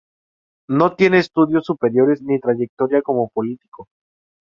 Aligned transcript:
No 0.69 0.95
tiene 0.95 1.19
estudios 1.19 1.63
superiores, 1.65 2.23
ni 2.23 2.39
trayectoria 2.39 3.03
como 3.03 3.29
político. 3.29 3.87